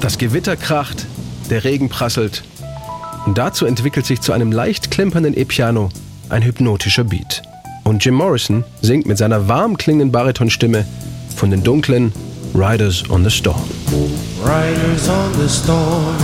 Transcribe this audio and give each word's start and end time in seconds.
Das 0.00 0.16
Gewitter 0.16 0.56
kracht, 0.56 1.06
der 1.50 1.64
Regen 1.64 1.90
prasselt. 1.90 2.42
Und 3.26 3.36
dazu 3.36 3.66
entwickelt 3.66 4.06
sich 4.06 4.22
zu 4.22 4.32
einem 4.32 4.50
leicht 4.50 4.90
klimpernden 4.90 5.36
E-Piano 5.36 5.90
ein 6.30 6.42
hypnotischer 6.42 7.04
Beat. 7.04 7.42
Und 7.84 8.02
Jim 8.04 8.14
Morrison 8.14 8.64
singt 8.80 9.06
mit 9.06 9.18
seiner 9.18 9.46
warm 9.46 9.76
klingenden 9.76 10.10
Baritonstimme 10.10 10.86
von 11.36 11.50
den 11.50 11.62
dunklen 11.62 12.12
Riders 12.54 13.08
on 13.10 13.24
the 13.24 13.30
Storm. 13.30 13.62
Riders 14.42 15.08
on 15.08 15.32
the 15.38 15.48
Storm. 15.48 16.16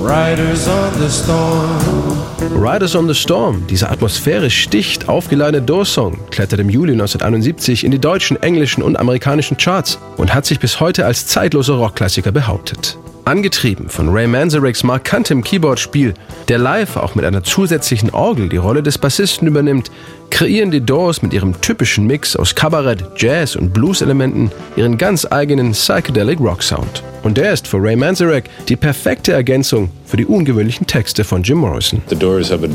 Riders 0.00 0.66
on 0.66 1.00
the 1.00 1.08
Storm. 1.08 2.17
Riders 2.54 2.96
on 2.96 3.06
the 3.06 3.14
Storm, 3.14 3.66
dieser 3.66 3.90
atmosphärisch 3.90 4.68
dicht 4.68 5.08
aufgeladene 5.08 5.62
Doors-Song, 5.62 6.18
klettert 6.30 6.60
im 6.60 6.70
Juli 6.70 6.92
1971 6.92 7.84
in 7.84 7.90
die 7.90 7.98
deutschen, 7.98 8.42
englischen 8.42 8.82
und 8.82 8.96
amerikanischen 8.96 9.56
Charts 9.56 9.98
und 10.16 10.34
hat 10.34 10.46
sich 10.46 10.58
bis 10.58 10.80
heute 10.80 11.04
als 11.04 11.26
zeitloser 11.26 11.74
Rockklassiker 11.74 12.32
behauptet. 12.32 12.98
Angetrieben 13.24 13.90
von 13.90 14.08
Ray 14.08 14.26
Manzarek's 14.26 14.82
markantem 14.82 15.44
Keyboard-Spiel, 15.44 16.14
der 16.48 16.58
live 16.58 16.96
auch 16.96 17.14
mit 17.14 17.26
einer 17.26 17.44
zusätzlichen 17.44 18.10
Orgel 18.10 18.48
die 18.48 18.56
Rolle 18.56 18.82
des 18.82 18.96
Bassisten 18.96 19.46
übernimmt, 19.46 19.90
kreieren 20.30 20.70
die 20.70 20.80
Doors 20.80 21.20
mit 21.20 21.34
ihrem 21.34 21.60
typischen 21.60 22.06
Mix 22.06 22.34
aus 22.34 22.54
Kabarett, 22.54 23.04
Jazz 23.16 23.56
und 23.56 23.74
Blues-Elementen 23.74 24.50
ihren 24.76 24.96
ganz 24.96 25.26
eigenen 25.30 25.72
Psychedelic 25.72 26.40
Rock-Sound. 26.40 27.02
Und 27.28 27.36
der 27.36 27.52
ist 27.52 27.68
für 27.68 27.76
Ray 27.76 27.94
Manzarek 27.94 28.44
die 28.70 28.76
perfekte 28.76 29.32
Ergänzung 29.32 29.90
für 30.06 30.16
die 30.16 30.24
ungewöhnlichen 30.24 30.86
Texte 30.86 31.24
von 31.24 31.42
Jim 31.42 31.58
Morrison. 31.58 32.00
Die 32.08 32.18
Doors 32.18 32.50
hatten 32.50 32.74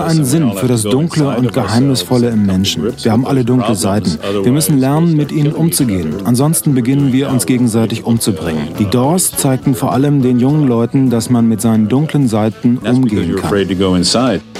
einen 0.00 0.24
Sinn 0.24 0.52
für 0.52 0.68
das 0.68 0.84
Dunkle 0.84 1.36
und 1.36 1.52
Geheimnisvolle 1.52 2.28
im 2.28 2.46
Menschen. 2.46 2.84
Wir 3.02 3.10
haben 3.10 3.26
alle 3.26 3.44
dunkle 3.44 3.74
Seiten. 3.74 4.20
Wir 4.44 4.52
müssen 4.52 4.78
lernen, 4.78 5.16
mit 5.16 5.32
ihnen 5.32 5.52
umzugehen. 5.52 6.14
Ansonsten 6.22 6.76
beginnen 6.76 7.12
wir 7.12 7.28
uns 7.28 7.44
gegenseitig 7.44 8.04
umzubringen. 8.04 8.68
Die 8.78 8.86
Doors 8.86 9.32
zeigten 9.32 9.74
vor 9.74 9.92
allem 9.92 10.22
den 10.22 10.38
jungen 10.38 10.68
Leuten, 10.68 11.10
dass 11.10 11.28
man 11.28 11.48
mit 11.48 11.60
seinen 11.60 11.88
dunklen 11.88 12.28
Seiten 12.28 12.78
umgehen 12.78 13.34
kann. 13.34 13.50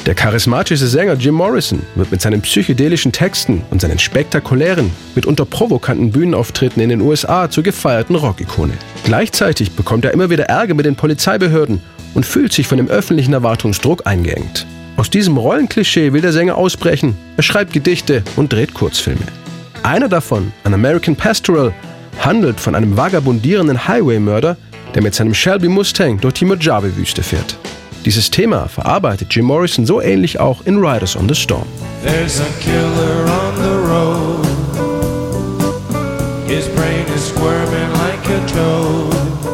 Der 0.07 0.15
charismatische 0.15 0.87
Sänger 0.87 1.13
Jim 1.13 1.35
Morrison 1.35 1.81
wird 1.95 2.11
mit 2.11 2.21
seinen 2.21 2.41
psychedelischen 2.41 3.13
Texten 3.13 3.63
und 3.71 3.83
seinen 3.83 3.99
spektakulären, 3.99 4.91
mitunter 5.15 5.45
provokanten 5.45 6.11
Bühnenauftritten 6.41 6.83
in 6.83 6.89
den 6.89 7.01
USA 7.01 7.51
zur 7.51 7.63
gefeierten 7.63 8.17
Rockikone. 8.17 8.73
Gleichzeitig 9.05 9.73
bekommt 9.73 10.05
er 10.05 10.13
immer 10.13 10.31
wieder 10.31 10.45
Ärger 10.45 10.75
mit 10.75 10.87
den 10.87 10.97
Polizeibehörden 10.97 11.81
und 12.15 12.27
fühlt 12.27 12.53
sich 12.53 12.67
von 12.67 12.79
dem 12.79 12.89
öffentlichen 12.89 13.35
Erwartungsdruck 13.35 14.07
eingeengt. 14.07 14.67
Aus 14.97 15.11
diesem 15.11 15.37
Rollenklischee 15.37 16.13
will 16.13 16.21
der 16.21 16.33
Sänger 16.33 16.57
ausbrechen. 16.57 17.17
Er 17.37 17.43
schreibt 17.43 17.73
Gedichte 17.73 18.23
und 18.37 18.53
dreht 18.53 18.75
Kurzfilme. 18.75 19.27
Einer 19.83 20.09
davon, 20.09 20.53
An 20.65 20.75
American 20.75 21.17
Pastoral, 21.17 21.73
handelt 22.19 22.61
von 22.61 22.75
einem 22.75 22.97
vagabundierenden 22.97 23.87
Highway-Mörder, 23.87 24.57
der 24.95 25.03
mit 25.03 25.15
seinem 25.15 25.35
Shelby 25.35 25.69
Mustang 25.69 26.21
durch 26.21 26.35
die 26.35 26.45
Mojave-Wüste 26.45 27.23
fährt. 27.23 27.57
Dieses 28.05 28.31
Thema 28.31 28.67
verarbeitet 28.67 29.35
Jim 29.35 29.45
Morrison 29.45 29.87
so 29.87 30.01
ähnlich 30.01 30.41
auch 30.41 30.65
in 30.65 30.79
Riders 30.79 31.17
on 31.17 31.29
the 31.29 31.35
Storm. 31.35 31.67
There's 32.03 32.41
a 32.41 32.47
killer 32.61 33.27
on 33.27 33.57
the 33.63 33.89
road. 33.89 34.30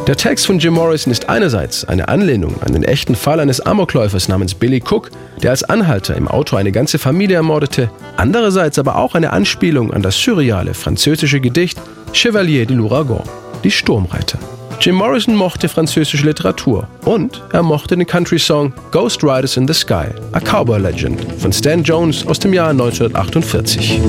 Der 0.06 0.16
Text 0.16 0.46
von 0.46 0.60
Jim 0.60 0.74
Morrison 0.74 1.10
ist 1.10 1.28
einerseits 1.28 1.84
eine 1.84 2.06
Anlehnung 2.06 2.62
an 2.62 2.72
den 2.72 2.84
echten 2.84 3.16
Fall 3.16 3.40
eines 3.40 3.60
Amokläufers 3.60 4.28
namens 4.28 4.54
Billy 4.54 4.80
Cook, 4.88 5.10
der 5.42 5.50
als 5.50 5.64
Anhalter 5.64 6.14
im 6.14 6.28
Auto 6.28 6.54
eine 6.54 6.70
ganze 6.70 7.00
Familie 7.00 7.38
ermordete, 7.38 7.90
andererseits 8.16 8.78
aber 8.78 8.98
auch 8.98 9.16
eine 9.16 9.32
Anspielung 9.32 9.92
an 9.92 10.02
das 10.02 10.16
surreale 10.16 10.74
französische 10.74 11.40
Gedicht 11.40 11.80
Chevalier 12.12 12.66
de 12.66 12.76
l'Ouragan, 12.76 13.24
die 13.64 13.70
Sturmreiter. 13.72 14.38
Jim 14.80 14.94
Morrison 14.94 15.34
mochte 15.34 15.68
französische 15.68 16.24
Literatur 16.24 16.86
und 17.04 17.42
er 17.52 17.64
mochte 17.64 17.96
den 17.96 18.06
Country-Song 18.06 18.72
Ghost 18.92 19.24
Riders 19.24 19.56
in 19.56 19.66
the 19.66 19.74
Sky, 19.74 20.06
a 20.30 20.38
Cowboy 20.38 20.78
Legend 20.78 21.20
von 21.40 21.52
Stan 21.52 21.82
Jones 21.82 22.24
aus 22.28 22.38
dem 22.38 22.52
Jahr 22.52 22.70
1948. 22.70 24.00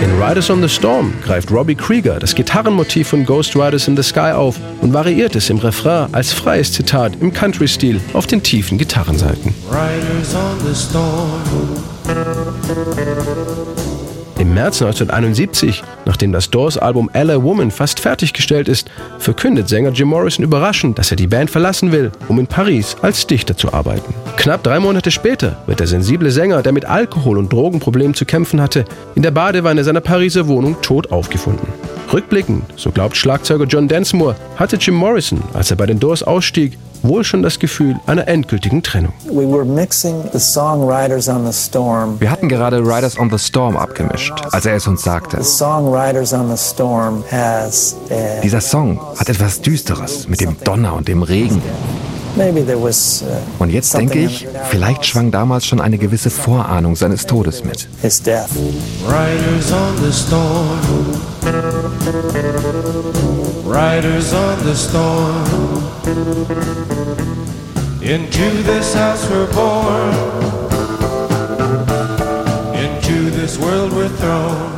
In 0.00 0.20
Riders 0.20 0.50
on 0.50 0.60
the 0.60 0.68
Storm 0.68 1.12
greift 1.22 1.50
Robbie 1.52 1.76
Krieger 1.76 2.18
das 2.18 2.34
Gitarrenmotiv 2.34 3.08
von 3.08 3.24
Ghost 3.24 3.54
Riders 3.54 3.86
in 3.86 3.96
the 3.96 4.02
Sky 4.02 4.32
auf 4.32 4.56
und 4.80 4.92
variiert 4.92 5.36
es 5.36 5.48
im 5.48 5.58
Refrain 5.58 6.12
als 6.12 6.32
freies 6.32 6.72
Zitat 6.72 7.12
im 7.20 7.32
Country-Stil 7.32 8.00
auf 8.14 8.26
den 8.26 8.42
tiefen 8.42 8.78
Gitarrenseiten. 8.78 9.54
Im 14.38 14.54
März 14.54 14.82
1971, 14.82 15.84
nachdem 16.04 16.32
das 16.32 16.50
Doors-Album 16.50 17.10
LA 17.14 17.42
Woman 17.44 17.70
fast 17.70 18.00
fertiggestellt 18.00 18.66
ist, 18.66 18.90
verkündet 19.20 19.68
Sänger 19.68 19.90
Jim 19.90 20.08
Morrison 20.08 20.44
überraschend, 20.44 20.98
dass 20.98 21.12
er 21.12 21.16
die 21.16 21.28
Band 21.28 21.48
verlassen 21.48 21.92
will, 21.92 22.10
um 22.26 22.40
in 22.40 22.48
Paris 22.48 22.96
als 23.02 23.26
Dichter 23.28 23.56
zu 23.56 23.72
arbeiten. 23.72 24.12
Knapp 24.36 24.62
drei 24.64 24.80
Monate 24.80 25.10
später 25.10 25.56
wird 25.66 25.80
der 25.80 25.86
sensible 25.86 26.30
Sänger, 26.30 26.62
der 26.62 26.72
mit 26.72 26.84
Alkohol- 26.84 27.38
und 27.38 27.52
Drogenproblemen 27.52 28.14
zu 28.14 28.24
kämpfen 28.24 28.60
hatte, 28.60 28.84
in 29.14 29.22
der 29.22 29.30
Badewanne 29.30 29.84
seiner 29.84 30.00
Pariser 30.00 30.48
Wohnung 30.48 30.76
tot 30.82 31.12
aufgefunden. 31.12 31.68
Rückblickend, 32.12 32.64
so 32.76 32.90
glaubt 32.90 33.16
Schlagzeuger 33.16 33.66
John 33.66 33.88
Densmore, 33.88 34.34
hatte 34.56 34.76
Jim 34.76 34.94
Morrison, 34.94 35.42
als 35.54 35.70
er 35.70 35.76
bei 35.76 35.86
den 35.86 36.00
Doors 36.00 36.22
ausstieg, 36.22 36.76
wohl 37.02 37.24
schon 37.24 37.42
das 37.42 37.58
Gefühl 37.58 37.96
einer 38.06 38.28
endgültigen 38.28 38.82
Trennung. 38.82 39.12
Wir 42.20 42.30
hatten 42.30 42.48
gerade 42.48 42.78
Riders 42.78 43.18
on 43.18 43.30
the 43.30 43.38
Storm 43.38 43.76
abgemischt, 43.76 44.34
als 44.52 44.66
er 44.66 44.76
es 44.76 44.86
uns 44.86 45.02
sagte. 45.02 45.38
Dieser 48.42 48.60
Song 48.60 49.00
hat 49.16 49.28
etwas 49.28 49.60
Düsteres 49.60 50.28
mit 50.28 50.40
dem 50.40 50.56
Donner 50.64 50.94
und 50.94 51.08
dem 51.08 51.22
Regen. 51.22 51.62
Uh, 52.34 53.62
und 53.62 53.70
jetzt 53.70 53.94
denke 53.94 54.18
ich, 54.18 54.46
vielleicht 54.70 55.04
schwang 55.04 55.30
damals 55.30 55.66
schon 55.66 55.80
eine 55.80 55.98
gewisse 55.98 56.30
Vorahnung 56.30 56.96
seines 56.96 57.26
Todes 57.26 57.62
mit. 57.64 57.88
Riders 58.02 59.72
on 59.72 59.96
the 60.02 60.12
storm. 60.12 60.78
Riders 63.66 64.32
on 64.32 64.58
the 64.64 64.74
storm. 64.74 65.44
Into 68.00 68.62
this 68.64 68.94
house 68.94 69.28
we're 69.30 69.46
born. 69.52 70.12
Into 72.74 73.30
this 73.30 73.58
world 73.58 73.92
we're 73.92 74.08
thrown. 74.08 74.72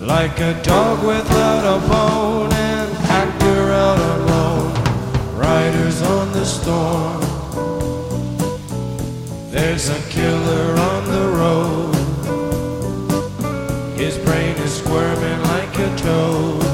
Like 0.00 0.38
a 0.40 0.54
dog 0.62 1.02
without 1.04 1.64
a 1.64 1.78
bone, 1.88 2.52
the 6.42 6.48
storm. 6.48 7.20
There's 9.52 9.88
a 9.90 10.00
killer 10.10 10.76
on 10.90 11.04
the 11.16 11.26
road. 11.40 11.94
His 13.96 14.18
brain 14.18 14.56
is 14.56 14.72
squirming 14.78 15.40
like 15.42 15.78
a 15.78 15.96
toad. 15.98 16.71